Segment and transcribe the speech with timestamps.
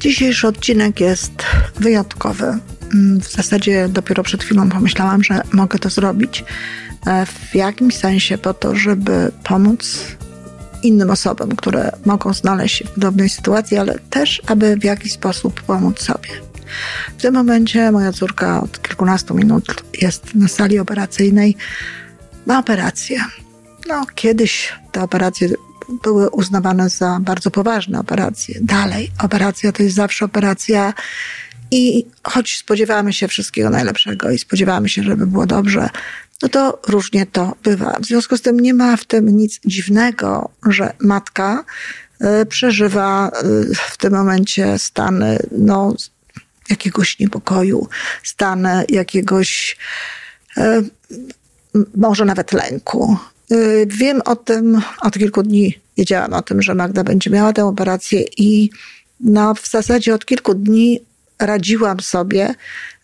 [0.00, 1.32] Dzisiejszy odcinek jest
[1.76, 2.58] wyjątkowy.
[2.94, 6.44] Mm, w zasadzie dopiero przed chwilą pomyślałam, że mogę to zrobić
[7.06, 10.00] e, w jakimś sensie po to, żeby pomóc
[10.82, 15.62] innym osobom, które mogą znaleźć się w podobnej sytuacji, ale też, aby w jakiś sposób
[15.62, 16.28] pomóc sobie.
[17.18, 21.56] W tym momencie moja córka od kilkunastu minut jest na sali operacyjnej.
[22.46, 23.24] Ma operację.
[23.88, 25.48] No, kiedyś te operacje
[26.02, 28.58] były uznawane za bardzo poważne operacje.
[28.60, 30.94] Dalej, operacja to jest zawsze operacja
[31.70, 35.88] i choć spodziewamy się wszystkiego najlepszego i spodziewamy się, żeby było dobrze,
[36.42, 37.98] no to różnie to bywa.
[38.00, 41.64] W związku z tym nie ma w tym nic dziwnego, że matka
[42.42, 45.94] y, przeżywa y, w tym momencie stany no,
[46.70, 47.88] jakiegoś niepokoju,
[48.22, 49.76] stany jakiegoś
[50.58, 50.62] y,
[51.96, 53.18] może nawet lęku.
[53.86, 58.24] Wiem o tym, od kilku dni wiedziałam o tym, że Magda będzie miała tę operację
[58.36, 58.70] i
[59.20, 61.00] no, w zasadzie od kilku dni
[61.38, 62.54] radziłam sobie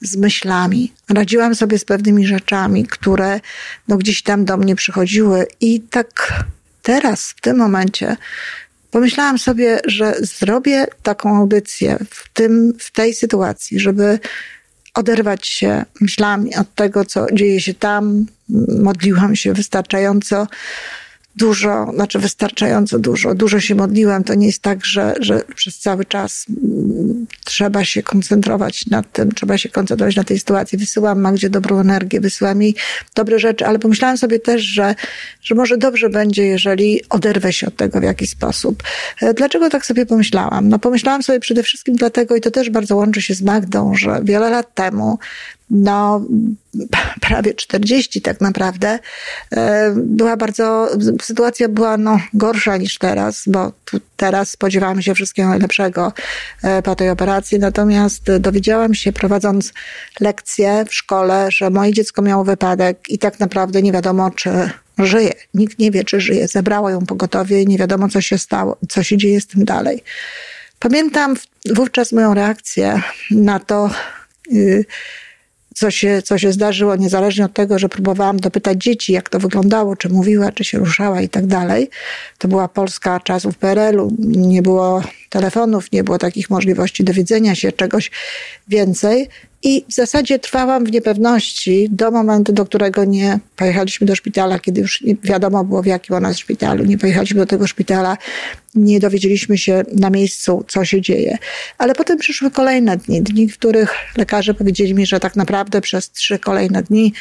[0.01, 3.41] z myślami, radziłam sobie z pewnymi rzeczami, które
[3.89, 5.47] no, gdzieś tam do mnie przychodziły.
[5.61, 6.35] I tak
[6.83, 8.17] teraz, w tym momencie,
[8.91, 14.19] pomyślałam sobie, że zrobię taką audycję w, tym, w tej sytuacji, żeby
[14.95, 18.27] oderwać się myślami od tego, co dzieje się tam.
[18.79, 20.47] Modliłam się wystarczająco
[21.37, 23.35] dużo, znaczy wystarczająco dużo.
[23.35, 24.25] Dużo się modliłem.
[24.25, 29.33] To nie jest tak, że, że przez cały czas mm, trzeba się koncentrować nad tym,
[29.33, 30.79] trzeba się koncentrować na tej sytuacji.
[30.79, 32.75] Wysyłam Magdzie dobrą energię, wysyłam jej
[33.15, 34.95] dobre rzeczy, ale pomyślałam sobie też, że,
[35.43, 38.83] że może dobrze będzie, jeżeli oderwę się od tego w jakiś sposób.
[39.21, 40.69] E, dlaczego tak sobie pomyślałam?
[40.69, 44.21] No pomyślałam sobie przede wszystkim dlatego, i to też bardzo łączy się z Magdą, że
[44.25, 45.19] wiele lat temu
[45.71, 46.23] no,
[47.21, 48.99] prawie 40 tak naprawdę,
[49.51, 50.89] e, była bardzo,
[51.23, 53.73] sytuacja była no, gorsza niż teraz, bo
[54.17, 56.13] teraz spodziewamy się wszystkiego najlepszego
[56.63, 59.73] e, po tej operacji, natomiast dowiedziałam się prowadząc
[60.21, 65.33] lekcje w szkole, że moje dziecko miało wypadek i tak naprawdę nie wiadomo, czy żyje.
[65.55, 66.49] Nikt nie wie, czy żyje.
[66.49, 70.03] Zebrało ją pogotowie i nie wiadomo, co się stało, co się dzieje z tym dalej.
[70.79, 71.35] Pamiętam
[71.75, 73.91] wówczas moją reakcję na to,
[74.51, 74.85] yy,
[75.75, 79.97] co się, co się zdarzyło, niezależnie od tego, że próbowałam dopytać dzieci, jak to wyglądało,
[79.97, 81.91] czy mówiła, czy się ruszała i tak dalej.
[82.39, 85.03] To była Polska czasów PRL-u, nie było
[85.35, 88.11] telefonów, nie było takich możliwości dowiedzenia się czegoś
[88.69, 89.29] więcej.
[89.63, 94.81] I w zasadzie trwałam w niepewności do momentu, do którego nie pojechaliśmy do szpitala, kiedy
[94.81, 96.85] już wiadomo było, w jakim ona jest szpitalu.
[96.85, 98.17] Nie pojechaliśmy do tego szpitala,
[98.75, 101.39] nie dowiedzieliśmy się na miejscu, co się dzieje.
[101.79, 106.11] Ale potem przyszły kolejne dni, dni, w których lekarze powiedzieli mi, że tak naprawdę przez
[106.11, 107.13] trzy kolejne dni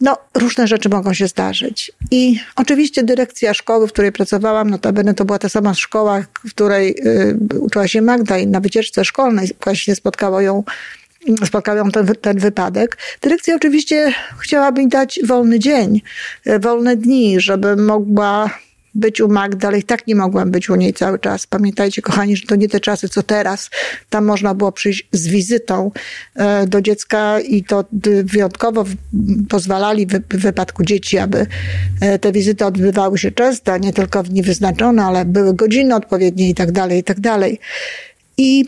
[0.00, 1.92] no, różne rzeczy mogą się zdarzyć.
[2.10, 6.94] I oczywiście dyrekcja szkoły, w której pracowałam, notabene to była ta sama szkoła, w której
[7.06, 10.64] y, uczyła się Magda i na wycieczce szkolnej właśnie spotkało ją
[11.44, 12.98] spotkał ją ten, ten wypadek.
[13.20, 16.02] Dyrekcja oczywiście chciałaby mi dać wolny dzień,
[16.46, 18.50] y, wolne dni, żeby mogła
[18.94, 21.46] być u Magdy, ale i tak nie mogłam być u niej cały czas.
[21.46, 23.70] Pamiętajcie, kochani, że to nie te czasy, co teraz.
[24.10, 25.90] Tam można było przyjść z wizytą
[26.34, 27.84] e, do dziecka i to
[28.24, 28.84] wyjątkowo
[29.48, 31.46] pozwalali w wypadku dzieci, aby
[32.00, 36.50] e, te wizyty odbywały się często, nie tylko w dni wyznaczone, ale były godziny odpowiednie
[36.50, 37.58] i tak dalej, i tak dalej.
[38.38, 38.64] I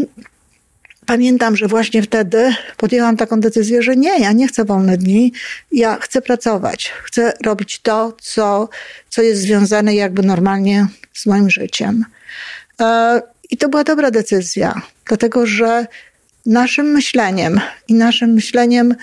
[1.07, 5.33] pamiętam, że właśnie wtedy podjęłam taką decyzję, że nie, ja nie chcę wolne dni,
[5.73, 8.69] ja chcę pracować, chcę robić to, co,
[9.11, 12.05] co jest związane jakby normalnie z moim życiem.
[12.81, 13.21] E,
[13.51, 15.87] I to była dobra decyzja, dlatego że
[16.47, 18.95] naszym myśleniem i naszym myśleniem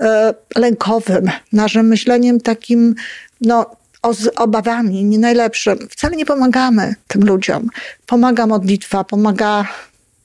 [0.00, 2.94] e, lękowym, naszym myśleniem takim,
[3.40, 3.78] no,
[4.12, 7.68] z obawami, nie najlepszym, wcale nie pomagamy tym ludziom.
[8.06, 9.68] Pomaga modlitwa, pomaga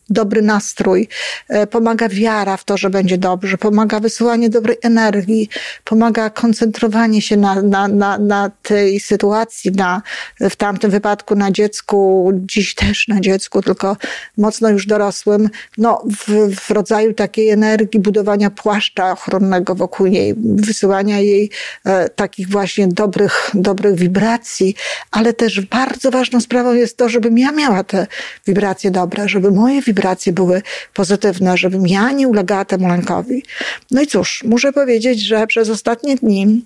[0.09, 1.07] dobry nastrój,
[1.49, 5.49] e, pomaga wiara w to, że będzie dobrze, pomaga wysyłanie dobrej energii,
[5.83, 10.01] pomaga koncentrowanie się na, na, na, na tej sytuacji, na,
[10.39, 13.97] w tamtym wypadku na dziecku, dziś też na dziecku, tylko
[14.37, 21.19] mocno już dorosłym, no w, w rodzaju takiej energii budowania płaszcza ochronnego wokół niej, wysyłania
[21.19, 21.49] jej
[21.85, 24.75] e, takich właśnie dobrych, dobrych wibracji,
[25.11, 28.07] ale też bardzo ważną sprawą jest to, żebym ja miała te
[28.47, 30.61] wibracje dobre, żeby moje wibracje wibracje były
[30.93, 33.43] pozytywne, żebym ja nie ulegała temu lękowi.
[33.91, 36.65] No i cóż, muszę powiedzieć, że przez ostatnie dni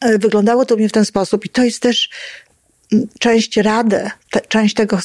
[0.00, 2.10] e, wyglądało to mnie w ten sposób i to jest też
[3.18, 4.98] część rady, te, część tego,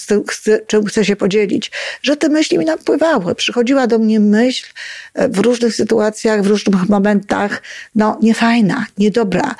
[0.67, 1.71] czym chcę się podzielić,
[2.01, 3.35] że te myśli mi napływały.
[3.35, 4.65] Przychodziła do mnie myśl
[5.13, 7.61] e, w różnych sytuacjach, w różnych momentach,
[7.95, 9.55] no niefajna, niedobra,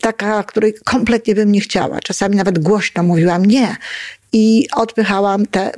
[0.00, 2.00] taka, której kompletnie bym nie chciała.
[2.00, 3.76] Czasami nawet głośno mówiłam nie.
[4.32, 5.72] i odpychałam te,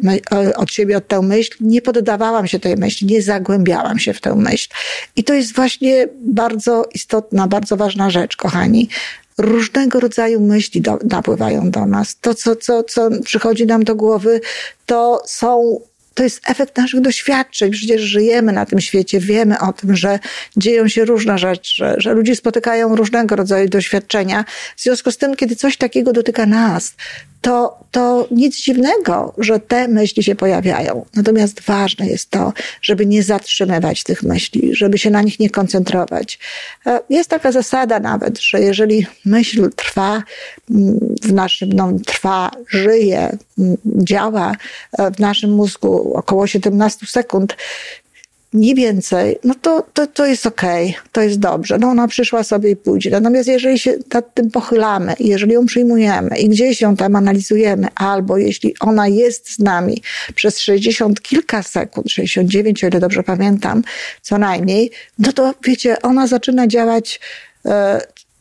[0.57, 4.35] od siebie od tę myśl, nie poddawałam się tej myśli, nie zagłębiałam się w tę
[4.35, 4.69] myśl.
[5.17, 8.89] I to jest właśnie bardzo istotna, bardzo ważna rzecz, kochani,
[9.39, 12.17] różnego rodzaju myśli do, napływają do nas.
[12.21, 14.41] To, co, co, co przychodzi nam do głowy,
[14.87, 15.81] to są
[16.15, 17.71] to jest efekt naszych doświadczeń.
[17.71, 20.19] Przecież żyjemy na tym świecie, wiemy o tym, że
[20.57, 24.45] dzieją się różne rzeczy, że, że ludzie spotykają różnego rodzaju doświadczenia.
[24.77, 26.95] W związku z tym, kiedy coś takiego dotyka nas,
[27.43, 31.07] to, to nic dziwnego, że te myśli się pojawiają.
[31.15, 32.53] Natomiast ważne jest to,
[32.83, 36.39] żeby nie zatrzymywać tych myśli, żeby się na nich nie koncentrować.
[36.87, 40.23] E, jest taka zasada nawet, że jeżeli myśl trwa
[40.71, 44.53] mm, w naszym, no, trwa, żyje, mm, działa
[44.99, 47.57] e, w naszym mózgu około 17 sekund,
[48.55, 51.79] nie więcej, no to, to, to jest okej, okay, to jest dobrze.
[51.79, 53.11] No ona przyszła sobie i pójdzie.
[53.11, 58.39] Natomiast jeżeli się nad tym pochylamy, jeżeli ją przyjmujemy i gdzieś ją tam analizujemy, albo
[58.39, 60.03] jeśli ona jest z nami
[60.35, 63.83] przez 60 kilka sekund, 69, o ile dobrze pamiętam,
[64.23, 67.21] co najmniej, no to wiecie, ona zaczyna działać
[67.67, 68.01] e,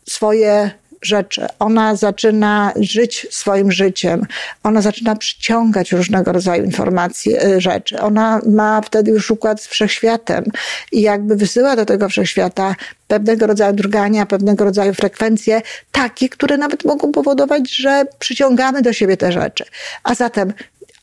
[0.10, 1.48] swoje rzeczy.
[1.60, 4.26] Ona zaczyna żyć swoim życiem.
[4.64, 8.00] Ona zaczyna przyciągać różnego rodzaju informacje, e, rzeczy.
[8.00, 10.44] Ona ma wtedy już układ z wszechświatem
[10.92, 12.76] i jakby wysyła do tego wszechświata
[13.08, 15.62] pewnego rodzaju drgania, pewnego rodzaju frekwencje,
[15.92, 19.66] takie, które nawet mogą powodować, że przyciągamy do siebie te rzeczy.
[20.04, 20.54] A zatem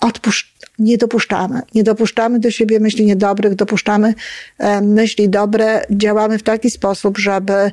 [0.01, 1.63] odpuszczamy nie dopuszczamy.
[1.75, 4.15] Nie dopuszczamy do siebie myśli niedobrych, dopuszczamy
[4.59, 7.71] e, myśli dobre, działamy w taki sposób, żeby,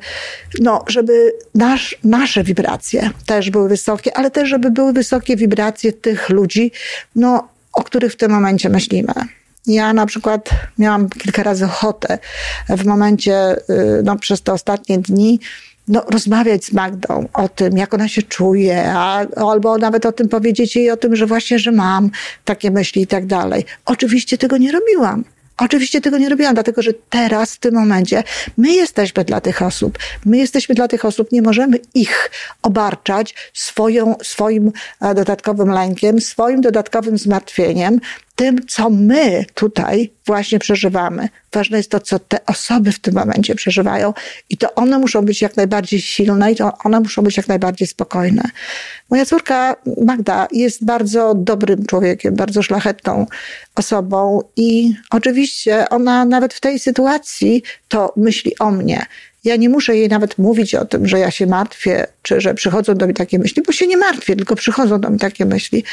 [0.61, 6.29] no, żeby nasz, nasze wibracje też były wysokie, ale też, żeby były wysokie wibracje tych
[6.29, 6.71] ludzi,
[7.15, 9.13] no, o których w tym momencie myślimy.
[9.67, 12.19] Ja na przykład miałam kilka razy ochotę
[12.69, 15.39] w momencie, y, no, przez te ostatnie dni,
[15.87, 20.29] no, rozmawiać z Magdą o tym, jak ona się czuje, a, albo nawet o tym
[20.29, 22.09] powiedzieć jej o tym, że właśnie, że mam
[22.45, 23.65] takie myśli i tak dalej.
[23.85, 25.23] Oczywiście tego nie robiłam.
[25.57, 28.23] Oczywiście tego nie robiłam, dlatego że teraz, w tym momencie,
[28.57, 29.97] my jesteśmy dla tych osób.
[30.25, 32.31] My jesteśmy dla tych osób, nie możemy ich
[32.61, 34.71] obarczać swoją, swoim
[35.01, 37.99] e, dodatkowym lękiem, swoim dodatkowym zmartwieniem,
[38.35, 41.29] tym, co my tutaj właśnie przeżywamy.
[41.53, 44.13] Ważne jest to, co te osoby w tym momencie przeżywają
[44.49, 47.87] i to one muszą być jak najbardziej silne i to one muszą być jak najbardziej
[47.87, 48.43] spokojne.
[49.09, 53.25] Moja córka Magda jest bardzo dobrym człowiekiem, bardzo szlachetną
[53.75, 59.05] osobą i oczywiście ona nawet w tej sytuacji to myśli o mnie.
[59.45, 62.95] Ja nie muszę jej nawet mówić o tym, że ja się martwię, czy że przychodzą
[62.95, 65.83] do mnie takie myśli, bo się nie martwię, tylko przychodzą do mnie takie myśli.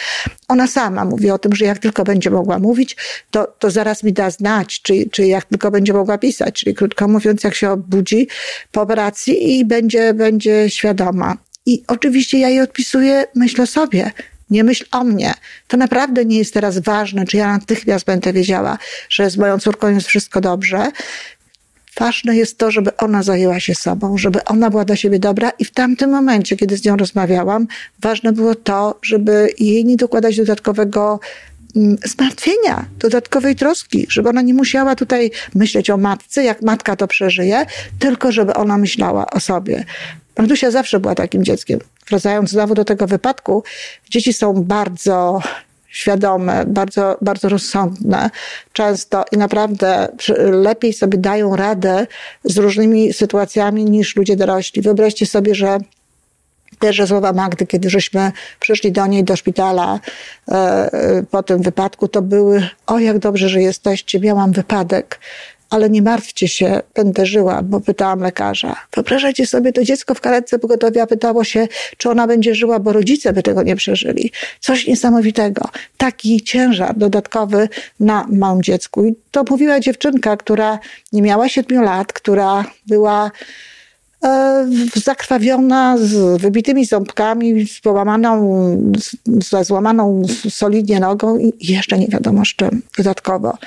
[0.49, 2.96] Ona sama mówi o tym, że jak tylko będzie mogła mówić,
[3.31, 6.54] to, to zaraz mi da znać, czy, czy jak tylko będzie mogła pisać.
[6.54, 8.28] Czyli krótko mówiąc, jak się obudzi
[8.72, 11.37] po operacji i będzie, będzie świadoma.
[11.66, 14.10] I oczywiście ja jej odpisuję myśl o sobie,
[14.50, 15.34] nie myśl o mnie.
[15.69, 18.78] To naprawdę nie jest teraz ważne, czy ja natychmiast będę wiedziała,
[19.08, 20.90] że z moją córką jest wszystko dobrze.
[21.99, 25.64] Ważne jest to, żeby ona zajęła się sobą, żeby ona była dla siebie dobra i
[25.64, 27.66] w tamtym momencie, kiedy z nią rozmawiałam,
[28.00, 31.21] ważne było to, żeby jej nie dokładać dodatkowego
[31.76, 37.07] mm, zmartwienia, dodatkowej troski, żeby ona nie musiała tutaj myśleć o matce, jak matka to
[37.09, 37.66] przeżyje,
[37.99, 39.85] tylko żeby ona myślała o sobie.
[40.38, 41.81] Magdusia zawsze była takim dzieckiem.
[42.09, 43.64] Wracając znowu do tego wypadku,
[44.11, 45.40] dzieci są bardzo
[45.92, 48.30] świadome, bardzo, bardzo rozsądne
[48.72, 50.08] często i naprawdę
[50.38, 52.06] lepiej sobie dają radę
[52.44, 54.82] z różnymi sytuacjami niż ludzie dorośli.
[54.82, 55.78] Wyobraźcie sobie, że
[56.80, 60.00] pierwsze słowa Magdy, kiedy żeśmy przyszli do niej do szpitala
[60.49, 65.20] e, e po tym wypadku, to były: O, jak dobrze, że jesteście, miałam wypadek
[65.73, 68.76] ale nie martwcie się, będę żyła, bo pytałam lekarza.
[68.95, 73.33] Wyobrażajcie sobie, to dziecko w karetce pogotowia pytało się, czy ona będzie żyła, bo rodzice
[73.33, 74.33] by tego nie przeżyli.
[74.61, 75.69] Coś niesamowitego.
[75.97, 77.69] Taki ciężar dodatkowy
[78.00, 79.05] na małym dziecku.
[79.05, 80.79] I to mówiła dziewczynka, która
[81.12, 83.31] nie miała siedmiu lat, która była
[84.95, 88.67] zakrwawiona, z wybitymi ząbkami, z połamaną,
[89.26, 93.59] ze złamaną solidnie nogą i jeszcze nie wiadomo z czym dodatkowo.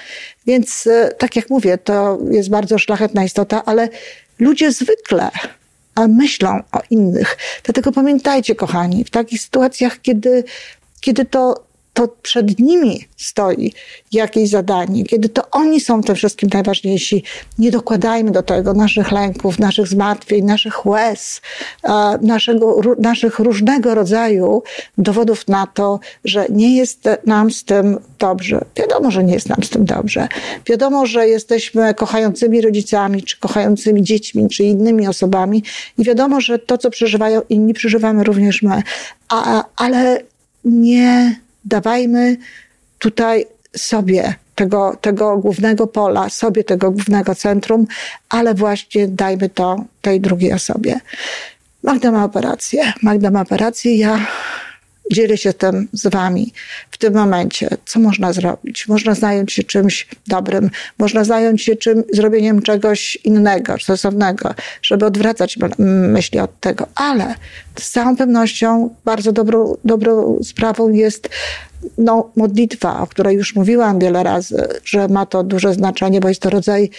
[0.47, 3.89] Więc e, tak jak mówię, to jest bardzo szlachetna istota, ale
[4.39, 5.29] ludzie zwykle
[6.07, 7.37] myślą o innych.
[7.63, 10.43] Dlatego pamiętajcie, kochani, w takich sytuacjach, kiedy,
[11.01, 13.73] kiedy to to przed nimi stoi
[14.11, 17.23] jakieś zadanie, kiedy to oni są tym wszystkim najważniejsi.
[17.59, 21.41] Nie dokładajmy do tego naszych lęków, naszych zmartwień, naszych łez,
[22.21, 24.63] naszego, naszych różnego rodzaju
[24.97, 28.65] dowodów na to, że nie jest nam z tym dobrze.
[28.75, 30.27] Wiadomo, że nie jest nam z tym dobrze.
[30.65, 35.63] Wiadomo, że jesteśmy kochającymi rodzicami, czy kochającymi dziećmi, czy innymi osobami
[35.97, 38.83] i wiadomo, że to, co przeżywają inni, przeżywamy również my.
[39.29, 40.21] A, ale
[40.65, 42.37] nie dawajmy
[42.99, 43.45] tutaj
[43.77, 47.87] sobie tego, tego głównego pola, sobie tego głównego centrum,
[48.29, 50.99] ale właśnie dajmy to tej drugiej osobie.
[51.83, 52.93] Magda ma operację.
[53.01, 53.97] Magda ma operację.
[53.97, 54.27] Ja
[55.11, 56.53] dzielę się tym z wami
[56.91, 58.87] w tym momencie, co można zrobić.
[58.87, 60.69] Można zająć się czymś dobrym,
[60.99, 66.87] można zająć się czym, zrobieniem czegoś innego, stosownego, żeby odwracać myśli od tego.
[66.95, 67.35] Ale
[67.79, 71.29] z całą pewnością bardzo dobrą, dobrą sprawą jest
[71.97, 76.41] no, modlitwa, o której już mówiłam wiele razy, że ma to duże znaczenie, bo jest
[76.41, 76.89] to rodzaj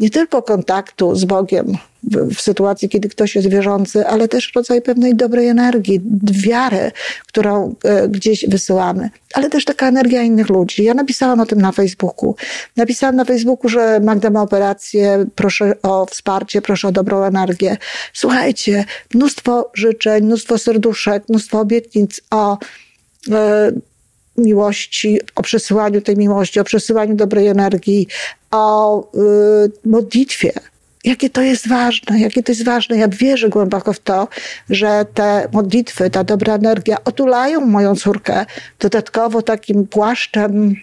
[0.00, 4.82] nie tylko kontaktu z Bogiem w, w, sytuacji, kiedy ktoś jest wierzący, ale też rodzaj
[4.82, 6.92] pewnej dobrej energii, wiary,
[7.26, 10.84] którą e, gdzieś wysyłamy, ale też taka energia innych ludzi.
[10.84, 12.36] Ja napisałam o tym na Facebooku.
[12.76, 17.76] Napisałam na Facebooku, że Magda ma operację, proszę o wsparcie, proszę o dobrą energię.
[18.12, 18.84] Słuchajcie,
[19.14, 22.58] mnóstwo życzeń, mnóstwo serduszek, mnóstwo obietnic o
[23.30, 23.72] e,
[24.36, 28.06] miłości, o przesyłaniu tej miłości, o przesyłaniu dobrej energii,
[28.50, 30.52] o y, modlitwie.
[31.04, 32.96] Jakie to jest ważne, jakie to jest ważne.
[32.96, 34.28] Ja wierzę głęboko w to,
[34.70, 38.46] że te modlitwy, ta dobra energia otulają moją córkę
[38.78, 40.76] dodatkowo takim płaszczem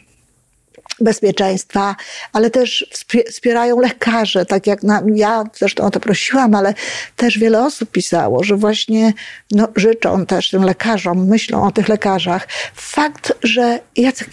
[0.99, 1.95] bezpieczeństwa,
[2.33, 2.85] ale też
[3.29, 6.73] wspierają lekarze, tak jak na, ja zresztą o to prosiłam, ale
[7.15, 9.13] też wiele osób pisało, że właśnie
[9.51, 12.47] no, życzą też tym lekarzom, myślą o tych lekarzach.
[12.75, 13.79] Fakt, że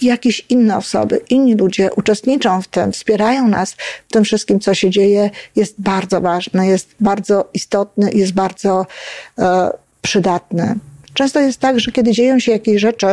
[0.03, 3.73] jakieś inne osoby, inni ludzie uczestniczą w tym, wspierają nas
[4.09, 8.87] w tym wszystkim, co się dzieje, jest bardzo ważny, jest bardzo istotny, jest bardzo
[9.39, 9.71] e,
[10.03, 10.75] przydatny.
[11.15, 13.07] Często jest tak, że kiedy dzieją się jakieś rzeczy,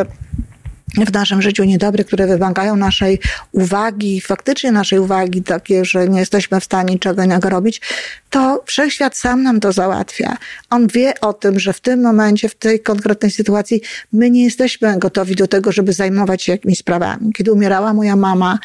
[0.97, 3.19] w naszym życiu niedobre, które wymagają naszej
[3.51, 7.81] uwagi, faktycznie naszej uwagi, takie, że nie jesteśmy w stanie niczego innego robić,
[8.29, 10.37] to wszechświat sam nam to załatwia.
[10.69, 13.81] On wie o tym, że w tym momencie, w tej konkretnej sytuacji,
[14.13, 17.33] my nie jesteśmy gotowi do tego, żeby zajmować się jakimiś sprawami.
[17.33, 18.59] Kiedy umierała moja mama,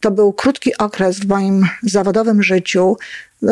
[0.00, 2.96] to był krótki okres w moim zawodowym życiu.
[3.42, 3.46] Y,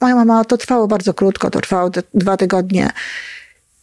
[0.00, 2.90] moja mama to trwało bardzo krótko, to trwało dwa tygodnie.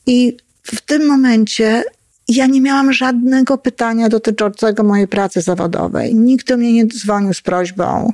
[0.06, 1.84] I w tym momencie
[2.28, 6.16] ja nie miałam żadnego pytania dotyczącego mojej pracy zawodowej.
[6.16, 8.14] Nikt do mnie nie dzwonił z prośbą,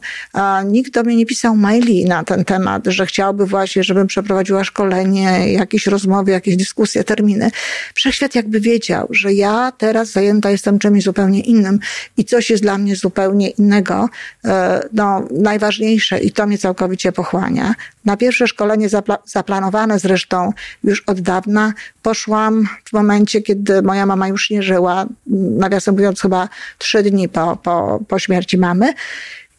[0.65, 5.53] nikt do mnie nie pisał maili na ten temat, że chciałby właśnie, żebym przeprowadziła szkolenie,
[5.53, 7.51] jakieś rozmowy, jakieś dyskusje, terminy.
[7.93, 11.79] Wszechświat jakby wiedział, że ja teraz zajęta jestem czymś zupełnie innym
[12.17, 14.09] i coś jest dla mnie zupełnie innego,
[14.45, 17.75] e, no, najważniejsze i to mnie całkowicie pochłania.
[18.05, 20.53] Na pierwsze szkolenie zapla zaplanowane zresztą
[20.83, 25.05] już od dawna poszłam w momencie, kiedy moja mama już nie żyła,
[25.57, 28.93] nawiasem mówiąc chyba trzy dni po, po, po śmierci mamy.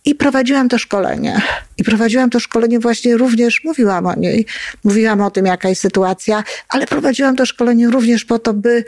[0.05, 1.43] I prowadziłam to szkolenie.
[1.79, 4.47] I prowadziłam to szkolenie właśnie również, mówiłam o niej,
[4.85, 8.85] mówiłam o tym, jaka jest sytuacja, ale prowadziłam to szkolenie również po to, by,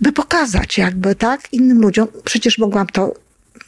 [0.00, 3.14] by pokazać jakby, tak, innym ludziom, przecież mogłam to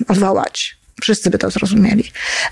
[0.09, 2.05] odwołać Wszyscy by to zrozumieli.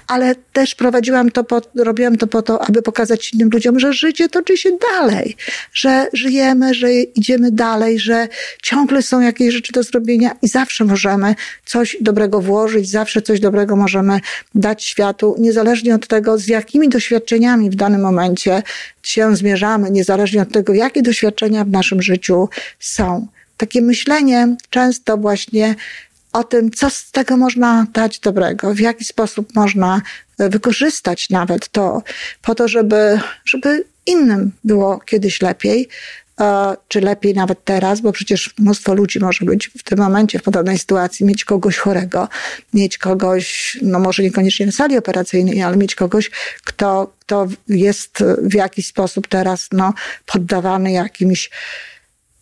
[0.06, 4.28] Ale też prowadziłam to, po, robiłam to po to, aby pokazać innym ludziom, że życie
[4.28, 5.36] toczy się dalej,
[5.72, 8.28] że żyjemy, że idziemy dalej, że
[8.62, 13.76] ciągle są jakieś rzeczy do zrobienia i zawsze możemy coś dobrego włożyć, zawsze coś dobrego
[13.76, 14.20] możemy
[14.54, 18.62] dać światu, niezależnie od tego, z jakimi doświadczeniami w danym momencie
[19.02, 23.26] się zmierzamy, niezależnie od tego, jakie doświadczenia w naszym życiu są.
[23.56, 25.74] Takie myślenie często właśnie
[26.32, 30.00] o tym, co z tego można dać dobrego, w jaki sposób można
[30.38, 32.02] e, wykorzystać nawet to,
[32.42, 35.88] po to, żeby, żeby innym było kiedyś lepiej,
[36.40, 40.42] e, czy lepiej nawet teraz, bo przecież mnóstwo ludzi może być w tym momencie w
[40.42, 42.28] podobnej sytuacji, mieć kogoś chorego,
[42.74, 46.30] mieć kogoś, no może niekoniecznie na sali operacyjnej, ale mieć kogoś,
[46.64, 49.94] kto, kto jest w jakiś sposób teraz no,
[50.26, 51.50] poddawany jakimś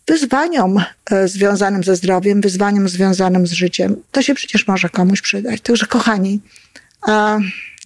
[0.09, 3.95] wyzwaniom e, związanym ze zdrowiem, wyzwaniom związanym z życiem.
[4.11, 5.61] To się przecież może komuś przydać.
[5.61, 6.39] Także kochani,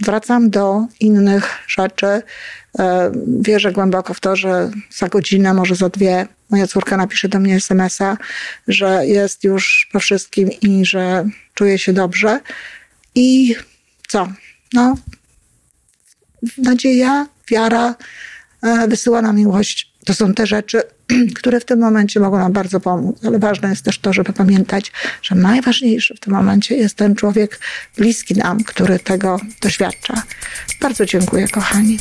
[0.02, 2.22] wracam do innych rzeczy.
[2.80, 7.40] E, wierzę głęboko w to, że za godzinę, może za dwie, moja córka napisze do
[7.40, 8.18] mnie smsa,
[8.68, 12.40] że jest już po wszystkim i że czuje się dobrze.
[13.16, 13.56] I
[14.08, 14.28] co?
[14.74, 14.98] No,
[16.58, 17.96] nadzieja, wiara,
[18.64, 20.82] e, wysyłana miłość to są te rzeczy,
[21.40, 24.92] które w tym momencie mogą nam bardzo pomóc, ale ważne jest też to, żeby pamiętać,
[25.22, 27.60] że najważniejszy w tym momencie jest ten człowiek
[27.98, 30.24] bliski nam, który tego doświadcza.
[30.82, 31.98] Bardzo dziękuję, kochani.